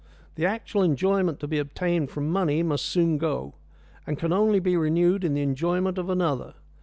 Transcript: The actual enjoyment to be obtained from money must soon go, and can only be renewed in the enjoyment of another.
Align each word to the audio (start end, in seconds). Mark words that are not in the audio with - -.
The 0.33 0.47
actual 0.47 0.81
enjoyment 0.81 1.39
to 1.41 1.47
be 1.47 1.59
obtained 1.59 2.09
from 2.09 2.27
money 2.31 2.63
must 2.63 2.87
soon 2.87 3.19
go, 3.19 3.53
and 4.07 4.17
can 4.17 4.33
only 4.33 4.59
be 4.59 4.75
renewed 4.75 5.23
in 5.23 5.35
the 5.35 5.43
enjoyment 5.43 5.99
of 5.99 6.09
another. 6.09 6.55